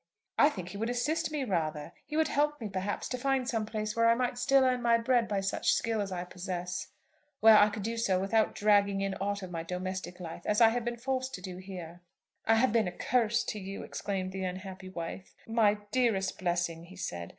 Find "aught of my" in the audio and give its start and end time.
9.21-9.61